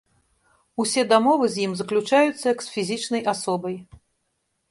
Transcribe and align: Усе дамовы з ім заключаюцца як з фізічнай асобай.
Усе 0.83 1.01
дамовы 1.11 1.45
з 1.55 1.59
ім 1.65 1.75
заключаюцца 1.81 2.45
як 2.53 2.59
з 2.67 2.75
фізічнай 2.77 3.21
асобай. 3.35 3.75